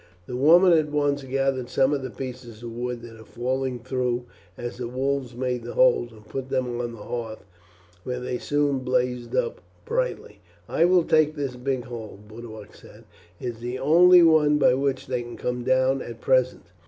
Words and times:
The 0.25 0.35
woman 0.35 0.73
at 0.73 0.89
once 0.89 1.21
gathered 1.23 1.69
some 1.69 1.93
of 1.93 2.01
the 2.01 2.09
pieces 2.09 2.63
of 2.63 2.71
wood 2.71 3.03
that 3.03 3.17
had 3.17 3.27
fallen 3.27 3.77
through 3.77 4.25
as 4.57 4.77
the 4.77 4.87
wolves 4.87 5.35
made 5.35 5.61
the 5.63 5.75
holes 5.75 6.11
and 6.11 6.27
put 6.27 6.49
them 6.49 6.81
on 6.81 6.93
the 6.93 7.03
hearth, 7.03 7.45
where 8.03 8.19
they 8.19 8.39
soon 8.39 8.79
blazed 8.79 9.35
up 9.35 9.61
brightly. 9.85 10.41
"I 10.67 10.85
will 10.85 11.03
take 11.03 11.35
this 11.35 11.55
big 11.55 11.83
hole," 11.83 12.17
Boduoc 12.27 12.73
said, 12.73 13.03
"it 13.39 13.45
is 13.49 13.59
the 13.59 13.77
only 13.77 14.23
one 14.23 14.57
by 14.57 14.73
which 14.73 15.05
they 15.05 15.21
can 15.21 15.37
come 15.37 15.63
down 15.63 16.01
at 16.01 16.19
present. 16.19 16.63